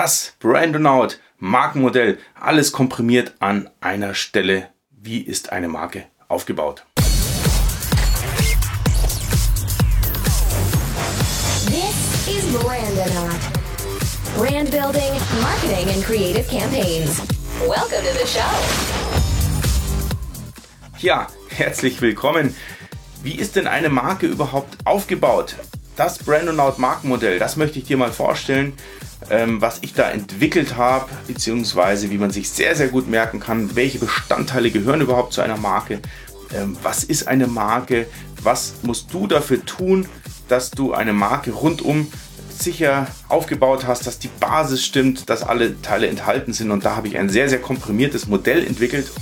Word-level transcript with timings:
Das 0.00 0.34
Brandonaut 0.38 1.18
Markenmodell, 1.38 2.18
alles 2.40 2.70
komprimiert 2.70 3.34
an 3.40 3.68
einer 3.80 4.14
Stelle. 4.14 4.68
Wie 4.92 5.18
ist 5.18 5.50
eine 5.50 5.66
Marke 5.66 6.04
aufgebaut? 6.28 6.86
This 11.66 12.28
is 12.28 12.44
Brandonaut. 12.52 13.40
Brand 14.36 14.70
building, 14.70 15.12
marketing 15.42 15.92
and 15.92 16.04
creative 16.04 16.48
campaigns. 16.48 17.20
Welcome 17.58 18.04
to 18.04 18.12
the 18.20 18.28
show. 18.28 18.38
Ja, 21.00 21.26
herzlich 21.48 22.00
willkommen. 22.00 22.54
Wie 23.24 23.34
ist 23.34 23.56
denn 23.56 23.66
eine 23.66 23.88
Marke 23.88 24.28
überhaupt 24.28 24.78
aufgebaut? 24.84 25.56
Das 25.98 26.18
Brandonaut 26.18 26.78
Markenmodell, 26.78 27.38
das 27.38 27.56
möchte 27.56 27.78
ich 27.78 27.84
dir 27.84 27.98
mal 27.98 28.12
vorstellen 28.12 28.72
ähm, 29.30 29.60
was 29.60 29.78
ich 29.82 29.94
da 29.94 30.10
entwickelt 30.10 30.76
habe, 30.76 31.08
beziehungsweise 31.26 32.10
wie 32.10 32.18
man 32.18 32.30
sich 32.30 32.50
sehr, 32.50 32.74
sehr 32.74 32.88
gut 32.88 33.08
merken 33.08 33.40
kann, 33.40 33.74
welche 33.76 33.98
Bestandteile 33.98 34.70
gehören 34.70 35.00
überhaupt 35.00 35.32
zu 35.32 35.40
einer 35.40 35.56
Marke, 35.56 36.00
ähm, 36.54 36.76
was 36.82 37.04
ist 37.04 37.28
eine 37.28 37.46
Marke, 37.46 38.06
was 38.42 38.74
musst 38.82 39.12
du 39.12 39.26
dafür 39.26 39.64
tun, 39.64 40.08
dass 40.48 40.70
du 40.70 40.94
eine 40.94 41.12
Marke 41.12 41.50
rundum 41.50 42.10
sicher 42.48 43.06
aufgebaut 43.28 43.86
hast, 43.86 44.06
dass 44.06 44.18
die 44.18 44.30
Basis 44.40 44.84
stimmt, 44.84 45.28
dass 45.28 45.42
alle 45.42 45.80
Teile 45.82 46.08
enthalten 46.08 46.52
sind. 46.52 46.70
Und 46.72 46.84
da 46.84 46.96
habe 46.96 47.06
ich 47.06 47.16
ein 47.16 47.28
sehr, 47.28 47.48
sehr 47.48 47.60
komprimiertes 47.60 48.26
Modell 48.26 48.66
entwickelt. 48.66 49.12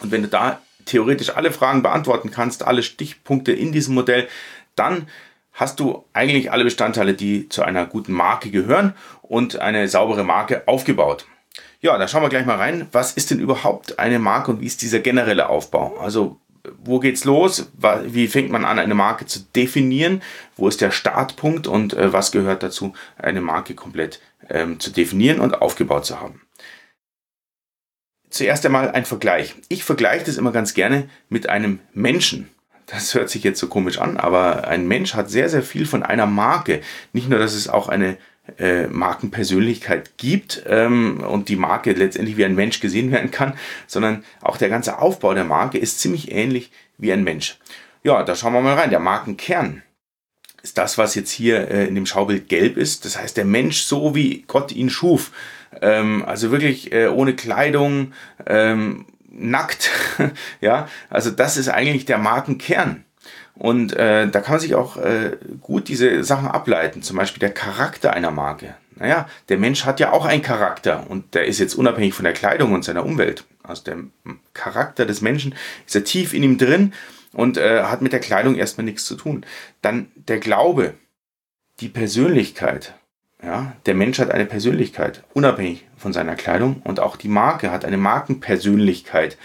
Und 0.00 0.12
wenn 0.12 0.22
du 0.22 0.28
da 0.28 0.60
theoretisch 0.86 1.30
alle 1.30 1.50
Fragen 1.50 1.82
beantworten 1.82 2.30
kannst, 2.30 2.62
alle 2.62 2.82
Stichpunkte 2.82 3.52
in 3.52 3.72
diesem 3.72 3.94
Modell, 3.94 4.28
dann 4.76 5.08
hast 5.54 5.80
du 5.80 6.04
eigentlich 6.12 6.52
alle 6.52 6.64
Bestandteile, 6.64 7.14
die 7.14 7.48
zu 7.48 7.62
einer 7.62 7.86
guten 7.86 8.12
Marke 8.12 8.50
gehören 8.50 8.94
und 9.22 9.60
eine 9.60 9.88
saubere 9.88 10.24
Marke 10.24 10.66
aufgebaut. 10.66 11.26
Ja, 11.80 11.96
da 11.96 12.08
schauen 12.08 12.22
wir 12.22 12.28
gleich 12.28 12.46
mal 12.46 12.56
rein. 12.56 12.88
Was 12.92 13.12
ist 13.12 13.30
denn 13.30 13.38
überhaupt 13.38 13.98
eine 13.98 14.18
Marke 14.18 14.50
und 14.50 14.60
wie 14.60 14.66
ist 14.66 14.82
dieser 14.82 14.98
generelle 14.98 15.48
Aufbau? 15.48 15.96
Also, 15.98 16.40
wo 16.82 16.98
geht's 16.98 17.24
los? 17.24 17.70
Wie 18.06 18.26
fängt 18.26 18.50
man 18.50 18.64
an, 18.64 18.78
eine 18.78 18.94
Marke 18.94 19.26
zu 19.26 19.40
definieren? 19.54 20.22
Wo 20.56 20.66
ist 20.66 20.80
der 20.80 20.90
Startpunkt 20.90 21.66
und 21.66 21.92
äh, 21.92 22.12
was 22.12 22.32
gehört 22.32 22.62
dazu, 22.62 22.94
eine 23.18 23.40
Marke 23.40 23.74
komplett 23.74 24.20
ähm, 24.48 24.80
zu 24.80 24.90
definieren 24.90 25.40
und 25.40 25.60
aufgebaut 25.60 26.06
zu 26.06 26.20
haben? 26.20 26.40
Zuerst 28.30 28.66
einmal 28.66 28.90
ein 28.90 29.04
Vergleich. 29.04 29.54
Ich 29.68 29.84
vergleiche 29.84 30.24
das 30.24 30.38
immer 30.38 30.52
ganz 30.52 30.74
gerne 30.74 31.08
mit 31.28 31.48
einem 31.48 31.78
Menschen 31.92 32.48
das 32.86 33.14
hört 33.14 33.30
sich 33.30 33.44
jetzt 33.44 33.60
so 33.60 33.68
komisch 33.68 33.98
an, 33.98 34.16
aber 34.16 34.68
ein 34.68 34.86
Mensch 34.86 35.14
hat 35.14 35.30
sehr, 35.30 35.48
sehr 35.48 35.62
viel 35.62 35.86
von 35.86 36.02
einer 36.02 36.26
Marke. 36.26 36.80
Nicht 37.12 37.28
nur, 37.28 37.38
dass 37.38 37.54
es 37.54 37.68
auch 37.68 37.88
eine 37.88 38.16
äh, 38.58 38.86
Markenpersönlichkeit 38.88 40.18
gibt 40.18 40.62
ähm, 40.66 41.20
und 41.20 41.48
die 41.48 41.56
Marke 41.56 41.92
letztendlich 41.92 42.36
wie 42.36 42.44
ein 42.44 42.54
Mensch 42.54 42.80
gesehen 42.80 43.10
werden 43.10 43.30
kann, 43.30 43.54
sondern 43.86 44.24
auch 44.42 44.58
der 44.58 44.68
ganze 44.68 44.98
Aufbau 44.98 45.34
der 45.34 45.44
Marke 45.44 45.78
ist 45.78 46.00
ziemlich 46.00 46.30
ähnlich 46.30 46.70
wie 46.98 47.12
ein 47.12 47.24
Mensch. 47.24 47.58
Ja, 48.02 48.22
da 48.22 48.36
schauen 48.36 48.52
wir 48.52 48.60
mal 48.60 48.74
rein. 48.74 48.90
Der 48.90 49.00
Markenkern 49.00 49.82
ist 50.62 50.76
das, 50.76 50.98
was 50.98 51.14
jetzt 51.14 51.30
hier 51.30 51.70
äh, 51.70 51.86
in 51.86 51.94
dem 51.94 52.06
Schaubild 52.06 52.48
gelb 52.48 52.76
ist. 52.76 53.04
Das 53.06 53.18
heißt, 53.18 53.36
der 53.36 53.46
Mensch 53.46 53.82
so 53.82 54.14
wie 54.14 54.44
Gott 54.46 54.72
ihn 54.72 54.90
schuf. 54.90 55.32
Ähm, 55.80 56.22
also 56.26 56.50
wirklich 56.50 56.92
äh, 56.92 57.08
ohne 57.08 57.34
Kleidung, 57.34 58.12
ähm, 58.46 59.06
nackt. 59.36 59.90
ja, 60.60 60.88
also 61.10 61.30
das 61.30 61.56
ist 61.56 61.68
eigentlich 61.68 62.04
der 62.04 62.18
Markenkern. 62.18 63.04
Und 63.54 63.94
äh, 63.94 64.28
da 64.28 64.40
kann 64.40 64.54
man 64.54 64.60
sich 64.60 64.74
auch 64.74 64.96
äh, 64.96 65.36
gut 65.60 65.88
diese 65.88 66.24
Sachen 66.24 66.48
ableiten, 66.48 67.02
zum 67.02 67.16
Beispiel 67.16 67.40
der 67.40 67.52
Charakter 67.52 68.12
einer 68.12 68.32
Marke. 68.32 68.74
Naja, 68.96 69.28
der 69.48 69.58
Mensch 69.58 69.84
hat 69.84 70.00
ja 70.00 70.12
auch 70.12 70.24
einen 70.24 70.42
Charakter 70.42 71.08
und 71.08 71.34
der 71.34 71.46
ist 71.46 71.58
jetzt 71.58 71.74
unabhängig 71.74 72.14
von 72.14 72.24
der 72.24 72.32
Kleidung 72.32 72.72
und 72.72 72.84
seiner 72.84 73.04
Umwelt. 73.04 73.44
Also 73.62 73.84
der 73.84 73.98
Charakter 74.52 75.06
des 75.06 75.20
Menschen 75.20 75.54
ist 75.86 75.94
ja 75.94 76.00
tief 76.00 76.32
in 76.32 76.42
ihm 76.42 76.58
drin 76.58 76.92
und 77.32 77.56
äh, 77.56 77.84
hat 77.84 78.02
mit 78.02 78.12
der 78.12 78.20
Kleidung 78.20 78.54
erstmal 78.54 78.84
nichts 78.84 79.04
zu 79.04 79.16
tun. 79.16 79.44
Dann 79.82 80.10
der 80.14 80.38
Glaube, 80.38 80.94
die 81.80 81.88
Persönlichkeit, 81.88 82.94
ja, 83.44 83.72
der 83.86 83.94
Mensch 83.94 84.18
hat 84.18 84.30
eine 84.30 84.46
Persönlichkeit, 84.46 85.22
unabhängig 85.34 85.84
von 85.96 86.12
seiner 86.12 86.34
Kleidung 86.34 86.80
und 86.84 87.00
auch 87.00 87.16
die 87.16 87.28
Marke 87.28 87.70
hat 87.70 87.84
eine 87.84 87.96
Markenpersönlichkeit. 87.96 89.36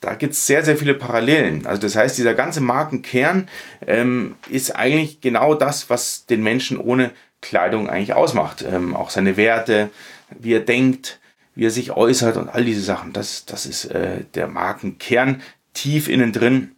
Da 0.00 0.14
gibt 0.14 0.34
es 0.34 0.46
sehr, 0.46 0.64
sehr 0.64 0.76
viele 0.76 0.94
Parallelen. 0.94 1.66
Also 1.66 1.82
das 1.82 1.96
heißt, 1.96 2.18
dieser 2.18 2.34
ganze 2.34 2.60
Markenkern 2.60 3.48
ähm, 3.86 4.36
ist 4.48 4.76
eigentlich 4.76 5.20
genau 5.20 5.54
das, 5.54 5.90
was 5.90 6.26
den 6.26 6.42
Menschen 6.42 6.78
ohne 6.78 7.10
Kleidung 7.40 7.88
eigentlich 7.88 8.14
ausmacht. 8.14 8.62
Ähm, 8.62 8.94
auch 8.94 9.10
seine 9.10 9.36
Werte, 9.36 9.90
wie 10.38 10.52
er 10.52 10.60
denkt, 10.60 11.18
wie 11.54 11.66
er 11.66 11.70
sich 11.70 11.90
äußert 11.90 12.36
und 12.36 12.48
all 12.48 12.64
diese 12.64 12.82
Sachen. 12.82 13.12
Das, 13.12 13.44
das 13.44 13.66
ist 13.66 13.86
äh, 13.86 14.24
der 14.34 14.46
Markenkern 14.46 15.42
tief 15.74 16.08
innen 16.08 16.32
drin. 16.32 16.76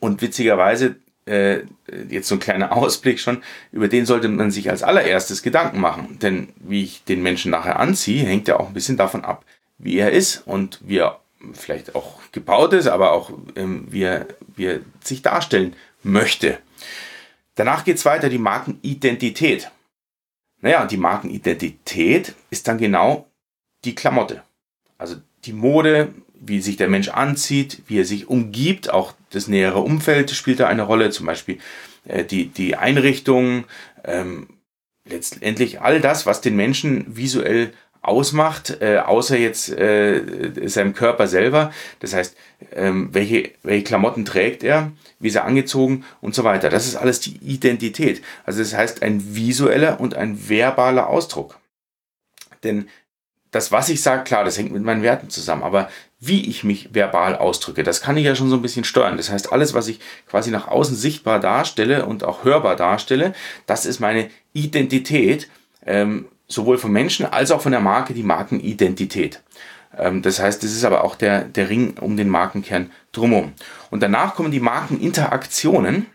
Und 0.00 0.22
witzigerweise 0.22 0.96
äh, 1.26 1.60
jetzt 2.08 2.28
so 2.28 2.36
ein 2.36 2.40
kleiner 2.40 2.72
Ausblick 2.76 3.20
schon, 3.20 3.42
über 3.70 3.88
den 3.88 4.06
sollte 4.06 4.28
man 4.28 4.50
sich 4.50 4.70
als 4.70 4.82
allererstes 4.82 5.42
Gedanken 5.42 5.80
machen. 5.80 6.18
Denn 6.20 6.48
wie 6.56 6.82
ich 6.82 7.04
den 7.04 7.22
Menschen 7.22 7.50
nachher 7.50 7.78
anziehe, 7.78 8.24
hängt 8.24 8.48
ja 8.48 8.58
auch 8.58 8.68
ein 8.68 8.74
bisschen 8.74 8.96
davon 8.96 9.24
ab, 9.24 9.44
wie 9.78 9.98
er 9.98 10.12
ist 10.12 10.42
und 10.46 10.80
wie 10.82 10.98
er 10.98 11.20
vielleicht 11.52 11.94
auch 11.94 12.20
gebaut 12.32 12.72
ist, 12.72 12.86
aber 12.86 13.12
auch 13.12 13.32
ähm, 13.56 13.86
wie, 13.90 14.02
er, 14.02 14.26
wie 14.54 14.66
er 14.66 14.80
sich 15.02 15.22
darstellen 15.22 15.74
möchte. 16.02 16.58
Danach 17.54 17.84
geht 17.84 17.96
es 17.96 18.04
weiter, 18.04 18.28
die 18.28 18.38
Markenidentität. 18.38 19.70
Naja, 20.60 20.86
die 20.86 20.96
Markenidentität 20.96 22.34
ist 22.50 22.68
dann 22.68 22.78
genau 22.78 23.26
die 23.84 23.94
Klamotte. 23.94 24.42
Also 24.96 25.16
die 25.44 25.52
Mode, 25.52 26.14
wie 26.44 26.60
sich 26.60 26.76
der 26.76 26.88
Mensch 26.88 27.08
anzieht, 27.08 27.82
wie 27.86 28.00
er 28.00 28.04
sich 28.04 28.28
umgibt, 28.28 28.90
auch 28.90 29.14
das 29.30 29.48
nähere 29.48 29.78
Umfeld 29.78 30.30
spielt 30.32 30.60
da 30.60 30.66
eine 30.66 30.82
Rolle, 30.82 31.10
zum 31.10 31.26
Beispiel 31.26 31.58
äh, 32.04 32.24
die, 32.24 32.48
die 32.48 32.76
Einrichtung, 32.76 33.64
ähm, 34.04 34.48
letztendlich 35.04 35.80
all 35.80 36.00
das, 36.00 36.26
was 36.26 36.40
den 36.40 36.56
Menschen 36.56 37.16
visuell 37.16 37.72
ausmacht, 38.02 38.78
äh, 38.80 38.98
außer 38.98 39.38
jetzt 39.38 39.70
äh, 39.70 40.68
seinem 40.68 40.92
Körper 40.92 41.28
selber. 41.28 41.72
Das 42.00 42.12
heißt, 42.12 42.36
ähm, 42.72 43.10
welche, 43.12 43.52
welche 43.62 43.84
Klamotten 43.84 44.24
trägt 44.24 44.64
er, 44.64 44.90
wie 45.20 45.28
ist 45.28 45.36
er 45.36 45.44
angezogen 45.44 46.04
und 46.20 46.34
so 46.34 46.42
weiter. 46.42 46.68
Das 46.68 46.86
ist 46.86 46.96
alles 46.96 47.20
die 47.20 47.36
Identität. 47.36 48.22
Also 48.44 48.58
das 48.58 48.74
heißt 48.74 49.02
ein 49.02 49.36
visueller 49.36 50.00
und 50.00 50.14
ein 50.16 50.48
verbaler 50.48 51.06
Ausdruck. 51.06 51.60
Denn 52.64 52.88
das, 53.52 53.70
was 53.70 53.88
ich 53.88 54.02
sage, 54.02 54.24
klar, 54.24 54.44
das 54.44 54.58
hängt 54.58 54.72
mit 54.72 54.82
meinen 54.82 55.02
Werten 55.02 55.30
zusammen, 55.30 55.62
aber 55.62 55.88
wie 56.24 56.48
ich 56.48 56.62
mich 56.62 56.94
verbal 56.94 57.34
ausdrücke, 57.34 57.82
das 57.82 58.00
kann 58.00 58.16
ich 58.16 58.24
ja 58.24 58.36
schon 58.36 58.48
so 58.48 58.54
ein 58.54 58.62
bisschen 58.62 58.84
steuern. 58.84 59.16
Das 59.16 59.28
heißt, 59.28 59.52
alles, 59.52 59.74
was 59.74 59.88
ich 59.88 59.98
quasi 60.30 60.52
nach 60.52 60.68
außen 60.68 60.94
sichtbar 60.94 61.40
darstelle 61.40 62.06
und 62.06 62.22
auch 62.22 62.44
hörbar 62.44 62.76
darstelle, 62.76 63.32
das 63.66 63.86
ist 63.86 63.98
meine 63.98 64.30
Identität, 64.52 65.50
ähm, 65.84 66.26
sowohl 66.46 66.78
vom 66.78 66.92
Menschen 66.92 67.26
als 67.26 67.50
auch 67.50 67.60
von 67.60 67.72
der 67.72 67.80
Marke, 67.80 68.14
die 68.14 68.22
Markenidentität. 68.22 69.42
Ähm, 69.98 70.22
das 70.22 70.38
heißt, 70.38 70.62
das 70.62 70.70
ist 70.70 70.84
aber 70.84 71.02
auch 71.02 71.16
der, 71.16 71.42
der 71.42 71.68
Ring 71.68 71.98
um 71.98 72.16
den 72.16 72.28
Markenkern 72.28 72.92
drumherum. 73.10 73.54
Und 73.90 74.00
danach 74.00 74.36
kommen 74.36 74.52
die 74.52 74.60
Markeninteraktionen. 74.60 76.06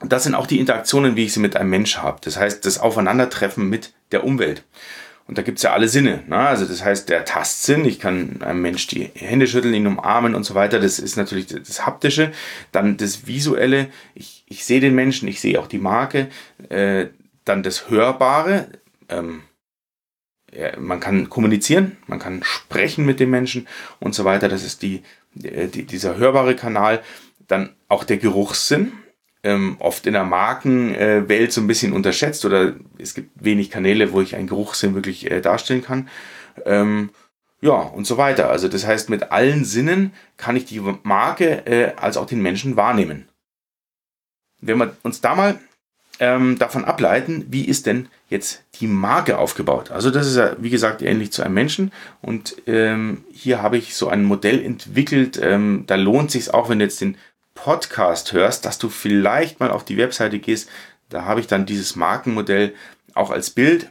Das 0.00 0.22
sind 0.22 0.36
auch 0.36 0.46
die 0.46 0.60
Interaktionen, 0.60 1.16
wie 1.16 1.24
ich 1.24 1.32
sie 1.32 1.40
mit 1.40 1.56
einem 1.56 1.70
Mensch 1.70 1.98
habe. 1.98 2.18
Das 2.22 2.36
heißt, 2.36 2.64
das 2.64 2.78
Aufeinandertreffen 2.78 3.68
mit 3.68 3.94
der 4.12 4.22
Umwelt. 4.22 4.62
Und 5.26 5.38
da 5.38 5.42
gibt's 5.42 5.62
ja 5.62 5.72
alle 5.72 5.88
Sinne. 5.88 6.22
Ne? 6.26 6.36
Also 6.36 6.66
das 6.66 6.84
heißt, 6.84 7.08
der 7.08 7.24
Tastsinn, 7.24 7.84
ich 7.86 7.98
kann 7.98 8.42
einem 8.42 8.60
Mensch 8.60 8.86
die 8.88 9.10
Hände 9.14 9.46
schütteln, 9.46 9.72
ihn 9.72 9.86
umarmen 9.86 10.34
und 10.34 10.44
so 10.44 10.54
weiter, 10.54 10.78
das 10.80 10.98
ist 10.98 11.16
natürlich 11.16 11.46
das 11.46 11.86
Haptische. 11.86 12.32
Dann 12.72 12.98
das 12.98 13.26
Visuelle, 13.26 13.88
ich, 14.14 14.44
ich 14.46 14.64
sehe 14.64 14.80
den 14.80 14.94
Menschen, 14.94 15.26
ich 15.28 15.40
sehe 15.40 15.58
auch 15.58 15.66
die 15.66 15.78
Marke. 15.78 16.28
Äh, 16.68 17.06
dann 17.44 17.62
das 17.62 17.88
Hörbare, 17.88 18.68
ähm, 19.08 19.42
ja, 20.52 20.78
man 20.78 21.00
kann 21.00 21.30
kommunizieren, 21.30 21.96
man 22.06 22.18
kann 22.18 22.42
sprechen 22.42 23.04
mit 23.04 23.18
dem 23.18 23.30
Menschen 23.30 23.66
und 24.00 24.14
so 24.14 24.24
weiter. 24.24 24.48
Das 24.48 24.62
ist 24.62 24.82
die, 24.82 25.02
die 25.34 25.84
dieser 25.84 26.16
hörbare 26.16 26.54
Kanal. 26.54 27.02
Dann 27.48 27.74
auch 27.88 28.04
der 28.04 28.18
Geruchssinn, 28.18 28.92
ähm, 29.44 29.76
oft 29.78 30.06
in 30.06 30.14
der 30.14 30.24
Markenwelt 30.24 31.52
so 31.52 31.60
ein 31.60 31.66
bisschen 31.66 31.92
unterschätzt 31.92 32.44
oder 32.44 32.74
es 32.98 33.14
gibt 33.14 33.30
wenig 33.44 33.70
Kanäle, 33.70 34.12
wo 34.12 34.20
ich 34.20 34.34
einen 34.34 34.48
Geruchssinn 34.48 34.94
wirklich 34.94 35.30
äh, 35.30 35.40
darstellen 35.40 35.82
kann. 35.82 36.08
Ähm, 36.64 37.10
ja, 37.60 37.72
und 37.72 38.06
so 38.06 38.16
weiter. 38.16 38.50
Also 38.50 38.68
das 38.68 38.86
heißt, 38.86 39.08
mit 39.10 39.32
allen 39.32 39.64
Sinnen 39.64 40.12
kann 40.36 40.56
ich 40.56 40.64
die 40.64 40.80
Marke 41.02 41.66
äh, 41.66 41.92
als 41.96 42.16
auch 42.16 42.26
den 42.26 42.42
Menschen 42.42 42.76
wahrnehmen. 42.76 43.28
Wenn 44.60 44.78
wir 44.78 44.96
uns 45.02 45.20
da 45.20 45.34
mal 45.34 45.58
ähm, 46.20 46.58
davon 46.58 46.84
ableiten, 46.84 47.46
wie 47.48 47.64
ist 47.64 47.86
denn 47.86 48.08
jetzt 48.28 48.64
die 48.80 48.86
Marke 48.86 49.38
aufgebaut? 49.38 49.90
Also 49.90 50.10
das 50.10 50.26
ist 50.26 50.36
ja, 50.36 50.56
wie 50.58 50.70
gesagt, 50.70 51.02
ähnlich 51.02 51.32
zu 51.32 51.42
einem 51.42 51.54
Menschen. 51.54 51.92
Und 52.22 52.56
ähm, 52.66 53.24
hier 53.32 53.62
habe 53.62 53.76
ich 53.76 53.94
so 53.94 54.08
ein 54.08 54.24
Modell 54.24 54.62
entwickelt. 54.62 55.38
Ähm, 55.42 55.84
da 55.86 55.96
lohnt 55.96 56.30
sich 56.30 56.52
auch, 56.52 56.68
wenn 56.68 56.78
du 56.78 56.84
jetzt 56.84 57.00
den 57.00 57.16
Podcast 57.54 58.32
hörst, 58.32 58.64
dass 58.64 58.78
du 58.78 58.88
vielleicht 58.88 59.60
mal 59.60 59.70
auf 59.70 59.84
die 59.84 59.96
Webseite 59.96 60.38
gehst. 60.38 60.68
Da 61.08 61.24
habe 61.24 61.40
ich 61.40 61.46
dann 61.46 61.66
dieses 61.66 61.96
Markenmodell 61.96 62.74
auch 63.14 63.30
als 63.30 63.50
Bild 63.50 63.90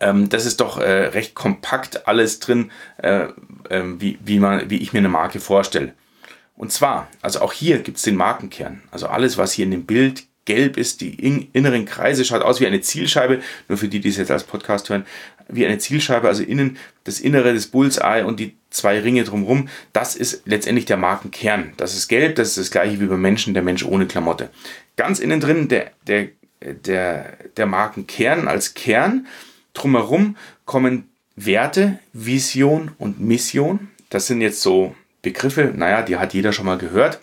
Ähm, 0.00 0.28
das 0.28 0.46
ist 0.46 0.60
doch 0.60 0.78
äh, 0.78 1.08
recht 1.08 1.34
kompakt 1.34 2.06
alles 2.08 2.40
drin, 2.40 2.70
äh, 2.98 3.26
äh, 3.68 3.82
wie, 3.98 4.38
man, 4.38 4.70
wie 4.70 4.78
ich 4.78 4.92
mir 4.92 5.00
eine 5.00 5.08
Marke 5.08 5.40
vorstelle. 5.40 5.94
Und 6.56 6.72
zwar, 6.72 7.08
also 7.20 7.40
auch 7.40 7.52
hier 7.52 7.80
gibt 7.80 7.98
es 7.98 8.04
den 8.04 8.16
Markenkern. 8.16 8.82
Also 8.90 9.06
alles, 9.08 9.36
was 9.38 9.52
hier 9.52 9.64
in 9.64 9.70
dem 9.70 9.86
Bild 9.86 10.24
gelb 10.44 10.76
ist, 10.76 11.00
die 11.00 11.14
in, 11.14 11.48
inneren 11.52 11.84
Kreise, 11.84 12.24
schaut 12.24 12.42
aus 12.42 12.60
wie 12.60 12.66
eine 12.66 12.80
Zielscheibe, 12.80 13.40
nur 13.68 13.78
für 13.78 13.88
die, 13.88 14.00
die 14.00 14.08
es 14.08 14.16
jetzt 14.16 14.30
als 14.30 14.44
Podcast 14.44 14.88
hören, 14.88 15.06
wie 15.48 15.66
eine 15.66 15.78
Zielscheibe, 15.78 16.28
also 16.28 16.42
innen 16.42 16.76
das 17.04 17.20
Innere 17.20 17.52
des 17.52 17.68
Bullseye 17.68 18.24
und 18.24 18.40
die 18.40 18.56
zwei 18.70 19.00
Ringe 19.00 19.24
drumherum, 19.24 19.68
das 19.92 20.16
ist 20.16 20.42
letztendlich 20.46 20.86
der 20.86 20.96
Markenkern. 20.96 21.72
Das 21.76 21.94
ist 21.94 22.08
gelb, 22.08 22.36
das 22.36 22.48
ist 22.48 22.58
das 22.58 22.70
gleiche 22.70 23.00
wie 23.00 23.06
beim 23.06 23.20
Menschen, 23.20 23.54
der 23.54 23.62
Mensch 23.62 23.84
ohne 23.84 24.06
Klamotte. 24.06 24.50
Ganz 24.96 25.18
innen 25.18 25.40
drin 25.40 25.68
der, 25.68 25.90
der, 26.06 26.28
der, 26.60 27.36
der 27.56 27.66
Markenkern 27.66 28.48
als 28.48 28.74
Kern. 28.74 29.26
Drumherum 29.74 30.36
kommen 30.64 31.08
Werte, 31.36 31.98
Vision 32.12 32.92
und 32.98 33.20
Mission. 33.20 33.88
Das 34.10 34.26
sind 34.26 34.40
jetzt 34.40 34.62
so 34.62 34.94
Begriffe, 35.22 35.72
naja, 35.74 36.02
die 36.02 36.16
hat 36.16 36.34
jeder 36.34 36.52
schon 36.52 36.66
mal 36.66 36.78
gehört 36.78 37.20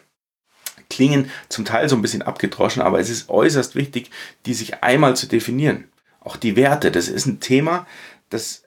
klingen 0.90 1.30
zum 1.48 1.66
Teil 1.66 1.88
so 1.88 1.96
ein 1.96 2.02
bisschen 2.02 2.22
abgedroschen, 2.22 2.82
aber 2.82 3.00
es 3.00 3.10
ist 3.10 3.30
äußerst 3.30 3.76
wichtig, 3.76 4.10
die 4.46 4.54
sich 4.54 4.84
einmal 4.84 5.16
zu 5.16 5.28
definieren. 5.28 5.86
Auch 6.20 6.38
die 6.38 6.56
Werte, 6.56 6.92
das 6.92 7.08
ist 7.08 7.26
ein 7.26 7.40
Thema, 7.40 7.88
das, 8.30 8.64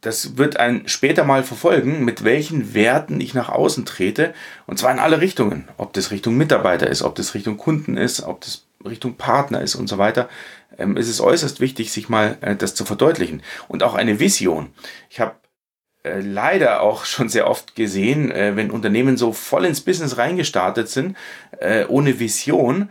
das 0.00 0.36
wird 0.36 0.58
ein 0.58 0.88
später 0.88 1.24
mal 1.24 1.42
verfolgen, 1.42 2.04
mit 2.04 2.24
welchen 2.24 2.74
Werten 2.74 3.20
ich 3.20 3.34
nach 3.34 3.48
außen 3.48 3.84
trete, 3.84 4.34
und 4.66 4.78
zwar 4.78 4.92
in 4.92 4.98
alle 4.98 5.20
Richtungen. 5.20 5.68
Ob 5.76 5.92
das 5.92 6.10
Richtung 6.10 6.36
Mitarbeiter 6.36 6.88
ist, 6.88 7.02
ob 7.02 7.14
das 7.14 7.34
Richtung 7.34 7.56
Kunden 7.56 7.96
ist, 7.96 8.22
ob 8.22 8.40
das 8.40 8.66
Richtung 8.84 9.16
Partner 9.16 9.60
ist 9.60 9.74
und 9.74 9.88
so 9.88 9.98
weiter. 9.98 10.28
Ähm, 10.78 10.96
es 10.96 11.08
ist 11.08 11.20
äußerst 11.20 11.60
wichtig, 11.60 11.92
sich 11.92 12.08
mal 12.08 12.38
äh, 12.40 12.56
das 12.56 12.74
zu 12.74 12.84
verdeutlichen. 12.84 13.42
Und 13.68 13.82
auch 13.82 13.94
eine 13.94 14.20
Vision. 14.20 14.70
Ich 15.10 15.20
habe 15.20 15.34
äh, 16.02 16.20
leider 16.20 16.82
auch 16.82 17.04
schon 17.06 17.28
sehr 17.28 17.48
oft 17.48 17.74
gesehen, 17.74 18.30
äh, 18.30 18.56
wenn 18.56 18.70
Unternehmen 18.70 19.16
so 19.16 19.32
voll 19.32 19.64
ins 19.64 19.80
Business 19.80 20.16
reingestartet 20.16 20.88
sind, 20.88 21.16
äh, 21.58 21.84
ohne 21.86 22.18
Vision, 22.18 22.90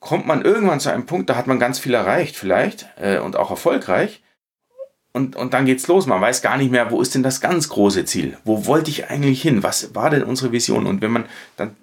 kommt 0.00 0.26
man 0.26 0.42
irgendwann 0.42 0.80
zu 0.80 0.90
einem 0.90 1.06
Punkt, 1.06 1.30
da 1.30 1.36
hat 1.36 1.46
man 1.46 1.58
ganz 1.58 1.78
viel 1.78 1.94
erreicht 1.94 2.36
vielleicht 2.36 2.88
äh, 2.96 3.18
und 3.18 3.36
auch 3.36 3.50
erfolgreich. 3.50 4.22
Und, 5.12 5.36
und 5.36 5.54
dann 5.54 5.66
geht's 5.66 5.88
los. 5.88 6.06
Man 6.06 6.20
weiß 6.20 6.40
gar 6.40 6.56
nicht 6.56 6.70
mehr, 6.70 6.90
wo 6.90 7.00
ist 7.00 7.14
denn 7.14 7.22
das 7.22 7.40
ganz 7.40 7.68
große 7.68 8.04
Ziel? 8.04 8.38
Wo 8.44 8.66
wollte 8.66 8.90
ich 8.90 9.10
eigentlich 9.10 9.42
hin? 9.42 9.62
Was 9.62 9.94
war 9.94 10.08
denn 10.08 10.22
unsere 10.22 10.52
Vision? 10.52 10.86
Und 10.86 11.02
wenn 11.02 11.10
man 11.10 11.24
dann 11.56 11.76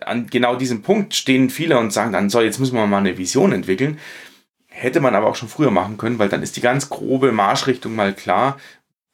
an 0.00 0.26
genau 0.26 0.56
diesem 0.56 0.82
Punkt 0.82 1.14
stehen 1.14 1.50
viele 1.50 1.78
und 1.78 1.92
sagen 1.92 2.12
dann, 2.12 2.30
so, 2.30 2.40
jetzt 2.40 2.58
müssen 2.58 2.74
wir 2.74 2.86
mal 2.86 2.98
eine 2.98 3.18
Vision 3.18 3.52
entwickeln. 3.52 3.98
Hätte 4.66 5.00
man 5.00 5.14
aber 5.14 5.26
auch 5.26 5.36
schon 5.36 5.50
früher 5.50 5.70
machen 5.70 5.98
können, 5.98 6.18
weil 6.18 6.30
dann 6.30 6.42
ist 6.42 6.56
die 6.56 6.62
ganz 6.62 6.88
grobe 6.88 7.30
Marschrichtung 7.30 7.94
mal 7.94 8.14
klar 8.14 8.56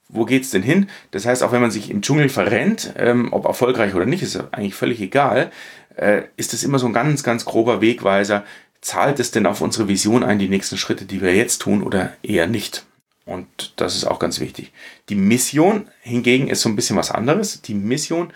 wo 0.08 0.24
geht's 0.24 0.50
denn 0.50 0.62
hin? 0.62 0.88
Das 1.10 1.26
heißt, 1.26 1.42
auch 1.42 1.52
wenn 1.52 1.60
man 1.60 1.70
sich 1.70 1.90
im 1.90 2.00
Dschungel 2.00 2.28
verrennt, 2.28 2.94
ähm, 2.96 3.28
ob 3.32 3.44
erfolgreich 3.44 3.94
oder 3.94 4.06
nicht, 4.06 4.22
ist 4.22 4.42
eigentlich 4.52 4.74
völlig 4.74 5.00
egal, 5.00 5.50
äh, 5.98 6.24
ist 6.36 6.52
das 6.52 6.62
immer 6.62 6.78
so 6.78 6.86
ein 6.86 6.92
ganz, 6.92 7.22
ganz 7.22 7.44
grober 7.44 7.80
Wegweiser. 7.80 8.44
Zahlt 8.80 9.18
es 9.20 9.30
denn 9.30 9.46
auf 9.46 9.60
unsere 9.60 9.88
Vision 9.88 10.22
ein, 10.22 10.38
die 10.38 10.48
nächsten 10.48 10.78
Schritte, 10.78 11.04
die 11.04 11.20
wir 11.20 11.34
jetzt 11.34 11.58
tun 11.58 11.82
oder 11.82 12.12
eher 12.22 12.46
nicht? 12.46 12.86
Und 13.26 13.74
das 13.76 13.94
ist 13.94 14.06
auch 14.06 14.18
ganz 14.18 14.40
wichtig. 14.40 14.72
Die 15.08 15.14
Mission 15.14 15.88
hingegen 16.00 16.48
ist 16.48 16.62
so 16.62 16.68
ein 16.68 16.76
bisschen 16.76 16.96
was 16.96 17.10
anderes. 17.10 17.60
Die 17.60 17.74
Mission 17.74 18.32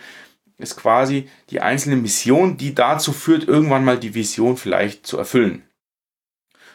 ist 0.57 0.75
quasi 0.77 1.29
die 1.49 1.61
einzelne 1.61 1.95
Mission, 1.95 2.57
die 2.57 2.75
dazu 2.75 3.11
führt, 3.11 3.47
irgendwann 3.47 3.85
mal 3.85 3.97
die 3.97 4.13
Vision 4.13 4.57
vielleicht 4.57 5.07
zu 5.07 5.17
erfüllen. 5.17 5.63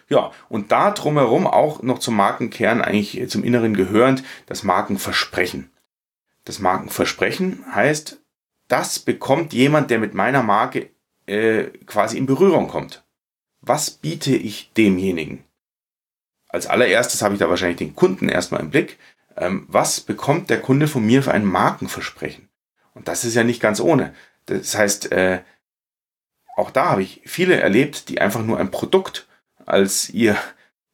Ja, 0.09 0.33
und 0.49 0.73
da 0.73 0.91
drumherum 0.91 1.47
auch 1.47 1.83
noch 1.83 1.99
zum 1.99 2.17
Markenkern 2.17 2.81
eigentlich 2.81 3.29
zum 3.29 3.45
Inneren 3.45 3.75
gehörend 3.75 4.25
das 4.47 4.63
Markenversprechen. 4.63 5.71
Das 6.45 6.59
Markenversprechen 6.61 7.65
heißt, 7.75 8.19
das 8.69 8.99
bekommt 8.99 9.53
jemand, 9.53 9.91
der 9.91 9.99
mit 9.99 10.15
meiner 10.15 10.43
Marke 10.43 10.91
äh, 11.27 11.65
quasi 11.87 12.17
in 12.19 12.27
Berührung 12.27 12.69
kommt. 12.69 13.05
Was 13.61 13.91
biete 13.91 14.35
ich 14.35 14.73
demjenigen? 14.75 15.45
Als 16.49 16.67
allererstes 16.67 17.23
habe 17.23 17.35
ich 17.35 17.41
da 17.41 17.51
wahrscheinlich 17.51 17.79
den 17.79 17.95
Kunden 17.95 18.29
erstmal 18.29 18.61
im 18.61 18.71
Blick. 18.71 18.99
Ähm, 19.37 19.67
was 19.69 20.01
bekommt 20.01 20.51
der 20.51 20.61
Kunde 20.61 20.89
von 20.89 21.05
mir 21.05 21.23
für 21.23 21.33
ein 21.33 21.45
Markenversprechen? 21.45 22.49
Und 22.95 23.09
das 23.09 23.25
ist 23.25 23.35
ja 23.35 23.45
nicht 23.45 23.61
ganz 23.61 23.81
ohne. 23.81 24.15
Das 24.47 24.77
heißt, 24.77 25.13
äh, 25.13 25.43
auch 26.57 26.71
da 26.71 26.91
habe 26.91 27.03
ich 27.03 27.21
viele 27.25 27.61
erlebt, 27.61 28.09
die 28.09 28.21
einfach 28.21 28.43
nur 28.43 28.59
ein 28.59 28.71
Produkt 28.71 29.29
als 29.67 30.11
ihr 30.11 30.37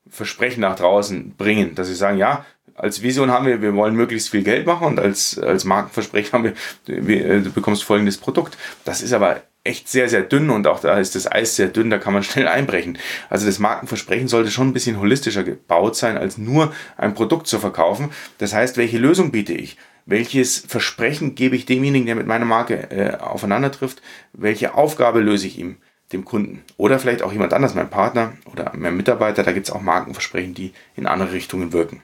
Versprechen 0.09 0.61
nach 0.61 0.77
draußen 0.77 1.37
bringen, 1.37 1.75
dass 1.75 1.87
sie 1.87 1.95
sagen, 1.95 2.19
ja, 2.19 2.45
als 2.75 3.03
Vision 3.03 3.31
haben 3.31 3.47
wir, 3.47 3.63
wir 3.63 3.75
wollen 3.75 3.95
möglichst 3.95 4.31
viel 4.31 4.43
Geld 4.43 4.67
machen 4.67 4.87
und 4.87 4.99
als, 4.99 5.39
als 5.39 5.65
Markenversprechen 5.65 6.33
haben 6.33 6.45
wir, 6.45 6.55
wir, 6.87 7.25
äh, 7.27 7.41
du 7.41 7.53
bekommst 7.53 7.85
folgendes 7.85 8.19
Produkt. 8.19 8.57
Das 8.85 9.03
ist 9.03 9.13
aber 9.13 9.43
echt 9.63 9.89
sehr, 9.89 10.09
sehr 10.09 10.23
dünn 10.23 10.51
und 10.51 10.67
auch 10.67 10.81
da 10.81 10.99
ist 10.99 11.15
das 11.15 11.31
Eis 11.31 11.57
sehr 11.57 11.69
dünn, 11.69 11.91
da 11.91 11.99
kann 11.99 12.13
man 12.13 12.23
schnell 12.25 12.49
einbrechen. 12.49 12.99
Also 13.31 13.47
das 13.47 13.59
Markenversprechen 13.59 14.29
sollte 14.29 14.51
schon 14.51 14.69
ein 14.69 14.73
bisschen 14.73 15.01
holistischer 15.01 15.45
gebaut 15.45 15.97
sein, 15.97 16.17
als 16.17 16.39
nur 16.39 16.73
ein 16.97 17.15
Produkt 17.15 17.47
zu 17.47 17.59
verkaufen. 17.59 18.11
Das 18.39 18.53
heißt, 18.53 18.77
welche 18.77 18.99
Lösung 18.99 19.31
biete 19.31 19.55
ich? 19.55 19.77
Welches 20.07 20.59
Versprechen 20.59 21.35
gebe 21.35 21.57
ich 21.57 21.65
demjenigen, 21.65 22.07
der 22.07 22.15
mit 22.15 22.27
meiner 22.27 22.45
Marke 22.45 22.91
äh, 22.91 23.17
aufeinander 23.17 23.73
trifft? 23.73 24.03
Welche 24.35 24.75
Aufgabe 24.75 25.21
löse 25.21 25.47
ich 25.47 25.59
ihm? 25.59 25.77
dem 26.13 26.25
Kunden. 26.27 26.63
Oder 26.77 26.99
vielleicht 26.99 27.23
auch 27.23 27.33
jemand 27.33 27.55
anders, 27.55 27.75
mein 27.75 27.89
Partner 27.89 28.35
oder 28.53 28.73
mein 28.77 28.97
Mitarbeiter. 28.97 29.43
Da 29.43 29.53
gibt 29.53 29.67
es 29.67 29.73
auch 29.73 29.81
Markenversprechen, 29.81 30.55
die 30.55 30.73
in 30.97 31.07
andere 31.07 31.33
Richtungen 31.33 31.73
wirken. 31.73 32.03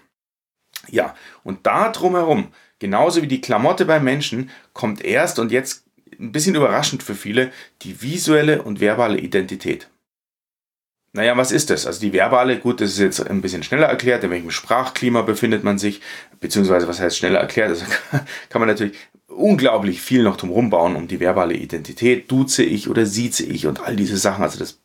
Ja, 0.90 1.14
und 1.44 1.66
da 1.66 1.90
drumherum, 1.90 2.48
genauso 2.78 3.22
wie 3.22 3.26
die 3.28 3.40
Klamotte 3.40 3.84
beim 3.84 4.04
Menschen, 4.04 4.50
kommt 4.72 5.04
erst 5.04 5.38
und 5.38 5.52
jetzt 5.52 5.84
ein 6.18 6.32
bisschen 6.32 6.54
überraschend 6.54 7.02
für 7.02 7.14
viele 7.14 7.50
die 7.82 8.02
visuelle 8.02 8.62
und 8.62 8.80
verbale 8.80 9.18
Identität. 9.18 9.88
Naja, 11.12 11.36
was 11.36 11.50
ist 11.50 11.70
das? 11.70 11.86
Also 11.86 12.00
die 12.00 12.12
verbale, 12.12 12.58
gut, 12.60 12.80
das 12.80 12.90
ist 12.92 13.00
jetzt 13.00 13.26
ein 13.28 13.40
bisschen 13.40 13.64
schneller 13.64 13.86
erklärt, 13.86 14.22
in 14.22 14.30
welchem 14.30 14.52
Sprachklima 14.52 15.22
befindet 15.22 15.64
man 15.64 15.76
sich, 15.76 16.00
beziehungsweise 16.38 16.86
was 16.86 17.00
heißt 17.00 17.16
schneller 17.16 17.40
erklärt? 17.40 17.70
Das 17.70 17.84
kann 18.48 18.60
man 18.60 18.68
natürlich 18.68 18.96
unglaublich 19.26 20.00
viel 20.02 20.22
noch 20.22 20.36
drum 20.36 20.70
bauen 20.70 20.94
um 20.94 21.08
die 21.08 21.18
verbale 21.18 21.54
Identität. 21.54 22.30
Duze 22.30 22.62
ich 22.62 22.88
oder 22.88 23.06
sieze 23.06 23.44
ich 23.44 23.66
und 23.66 23.80
all 23.80 23.96
diese 23.96 24.18
Sachen. 24.18 24.44
Also 24.44 24.58
das 24.58 24.78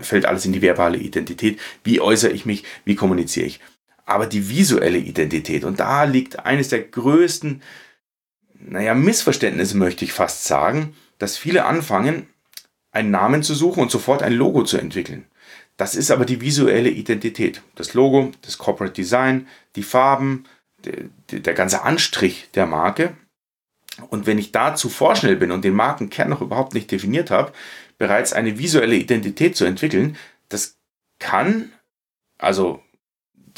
fällt 0.00 0.24
alles 0.24 0.46
in 0.46 0.52
die 0.52 0.62
verbale 0.62 0.96
Identität. 0.96 1.60
Wie 1.84 2.00
äußere 2.00 2.32
ich 2.32 2.46
mich? 2.46 2.64
Wie 2.86 2.94
kommuniziere 2.94 3.46
ich? 3.46 3.60
Aber 4.06 4.26
die 4.26 4.48
visuelle 4.48 4.98
Identität, 4.98 5.64
und 5.64 5.80
da 5.80 6.04
liegt 6.04 6.46
eines 6.46 6.68
der 6.68 6.80
größten, 6.80 7.62
naja, 8.54 8.94
Missverständnisse 8.94 9.76
möchte 9.76 10.04
ich 10.04 10.12
fast 10.12 10.44
sagen, 10.44 10.96
dass 11.18 11.36
viele 11.36 11.66
anfangen, 11.66 12.26
einen 12.92 13.10
Namen 13.10 13.42
zu 13.42 13.54
suchen 13.54 13.82
und 13.82 13.90
sofort 13.90 14.22
ein 14.22 14.32
Logo 14.32 14.64
zu 14.64 14.78
entwickeln. 14.78 15.26
Das 15.76 15.94
ist 15.94 16.10
aber 16.10 16.24
die 16.24 16.40
visuelle 16.40 16.88
Identität. 16.88 17.60
Das 17.74 17.92
Logo, 17.92 18.32
das 18.40 18.56
Corporate 18.56 18.94
Design, 18.94 19.46
die 19.74 19.82
Farben, 19.82 20.44
der, 20.84 21.40
der 21.40 21.54
ganze 21.54 21.82
Anstrich 21.82 22.48
der 22.54 22.64
Marke 22.64 23.14
und 24.10 24.26
wenn 24.26 24.38
ich 24.38 24.52
da 24.52 24.74
zu 24.74 24.88
vorschnell 24.88 25.36
bin 25.36 25.50
und 25.50 25.64
den 25.64 25.74
Markenkern 25.74 26.28
noch 26.28 26.42
überhaupt 26.42 26.74
nicht 26.74 26.90
definiert 26.90 27.30
habe, 27.30 27.52
bereits 27.98 28.32
eine 28.32 28.58
visuelle 28.58 28.96
Identität 28.96 29.56
zu 29.56 29.64
entwickeln, 29.64 30.16
das 30.48 30.76
kann, 31.18 31.72
also 32.38 32.82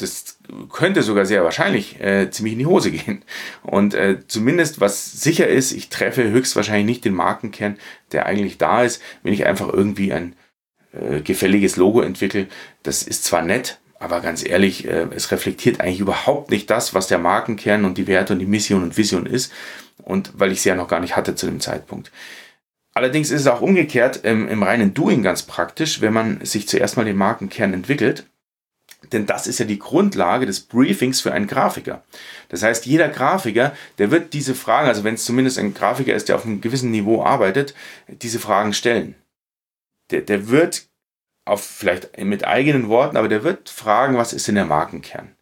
das 0.01 0.37
könnte 0.71 1.03
sogar 1.03 1.25
sehr 1.25 1.43
wahrscheinlich 1.43 1.99
äh, 2.01 2.29
ziemlich 2.31 2.53
in 2.53 2.59
die 2.59 2.65
Hose 2.65 2.91
gehen. 2.91 3.23
Und 3.61 3.93
äh, 3.93 4.19
zumindest 4.27 4.81
was 4.81 5.21
sicher 5.21 5.47
ist, 5.47 5.71
ich 5.71 5.89
treffe 5.89 6.29
höchstwahrscheinlich 6.29 6.85
nicht 6.85 7.05
den 7.05 7.13
Markenkern, 7.13 7.77
der 8.11 8.25
eigentlich 8.25 8.57
da 8.57 8.83
ist, 8.83 9.01
wenn 9.23 9.33
ich 9.33 9.45
einfach 9.45 9.71
irgendwie 9.71 10.13
ein 10.13 10.35
äh, 10.91 11.21
gefälliges 11.21 11.75
Logo 11.75 12.01
entwickle. 12.01 12.47
Das 12.83 13.03
ist 13.03 13.23
zwar 13.23 13.41
nett, 13.41 13.79
aber 13.99 14.21
ganz 14.21 14.45
ehrlich, 14.45 14.87
äh, 14.87 15.07
es 15.15 15.31
reflektiert 15.31 15.81
eigentlich 15.81 15.99
überhaupt 15.99 16.49
nicht 16.51 16.69
das, 16.69 16.93
was 16.93 17.07
der 17.07 17.19
Markenkern 17.19 17.85
und 17.85 17.97
die 17.97 18.07
Werte 18.07 18.33
und 18.33 18.39
die 18.39 18.45
Mission 18.45 18.83
und 18.83 18.97
Vision 18.97 19.25
ist. 19.25 19.51
Und 19.97 20.31
weil 20.35 20.51
ich 20.51 20.61
sie 20.61 20.69
ja 20.69 20.75
noch 20.75 20.87
gar 20.87 21.01
nicht 21.01 21.15
hatte 21.15 21.35
zu 21.35 21.45
dem 21.45 21.59
Zeitpunkt. 21.59 22.11
Allerdings 22.93 23.29
ist 23.29 23.41
es 23.41 23.47
auch 23.47 23.61
umgekehrt 23.61 24.21
ähm, 24.23 24.47
im 24.47 24.63
reinen 24.63 24.93
Doing 24.93 25.21
ganz 25.21 25.43
praktisch, 25.43 26.01
wenn 26.01 26.13
man 26.13 26.43
sich 26.43 26.67
zuerst 26.67 26.97
mal 26.97 27.05
den 27.05 27.17
Markenkern 27.17 27.73
entwickelt. 27.73 28.25
Denn 29.11 29.25
das 29.25 29.47
ist 29.47 29.59
ja 29.59 29.65
die 29.65 29.79
Grundlage 29.79 30.45
des 30.45 30.59
Briefings 30.59 31.21
für 31.21 31.31
einen 31.31 31.47
Grafiker. 31.47 32.03
Das 32.49 32.63
heißt, 32.63 32.85
jeder 32.85 33.07
Grafiker, 33.09 33.73
der 33.97 34.11
wird 34.11 34.33
diese 34.33 34.53
Fragen, 34.53 34.87
also 34.87 35.03
wenn 35.03 35.15
es 35.15 35.25
zumindest 35.25 35.57
ein 35.57 35.73
Grafiker 35.73 36.13
ist, 36.13 36.29
der 36.29 36.35
auf 36.35 36.45
einem 36.45 36.61
gewissen 36.61 36.91
Niveau 36.91 37.23
arbeitet, 37.23 37.73
diese 38.07 38.39
Fragen 38.39 38.73
stellen. 38.73 39.15
Der, 40.11 40.21
der 40.21 40.49
wird 40.49 40.87
auf 41.45 41.63
vielleicht 41.63 42.17
mit 42.23 42.45
eigenen 42.45 42.89
Worten, 42.89 43.17
aber 43.17 43.27
der 43.27 43.43
wird 43.43 43.69
fragen, 43.69 44.17
was 44.17 44.33
ist 44.33 44.47
denn 44.47 44.55
der 44.55 44.65
Markenkern? 44.65 45.35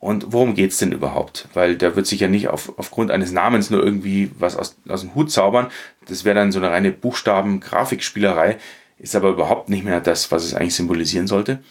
Und 0.00 0.32
worum 0.32 0.54
geht's 0.54 0.78
denn 0.78 0.92
überhaupt? 0.92 1.48
Weil 1.52 1.76
der 1.76 1.94
wird 1.94 2.06
sich 2.06 2.20
ja 2.20 2.28
nicht 2.28 2.48
auf, 2.48 2.78
aufgrund 2.78 3.10
eines 3.10 3.32
Namens 3.32 3.68
nur 3.68 3.84
irgendwie 3.84 4.30
was 4.38 4.56
aus, 4.56 4.76
aus 4.88 5.02
dem 5.02 5.14
Hut 5.14 5.30
zaubern. 5.30 5.70
Das 6.06 6.24
wäre 6.24 6.34
dann 6.34 6.52
so 6.52 6.58
eine 6.58 6.70
reine 6.70 6.90
Buchstaben-Grafikspielerei, 6.90 8.56
ist 8.98 9.14
aber 9.14 9.28
überhaupt 9.28 9.68
nicht 9.68 9.84
mehr 9.84 10.00
das, 10.00 10.32
was 10.32 10.44
es 10.44 10.54
eigentlich 10.54 10.74
symbolisieren 10.74 11.26
sollte. 11.26 11.62